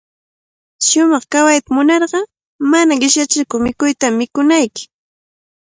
Shumaq 0.85 1.23
kawayta 1.31 1.69
munarqa, 1.75 2.19
mana 2.71 2.93
qishyachikuq 3.01 3.61
mikuykunatami 3.65 4.17
mikunayki. 4.19 4.83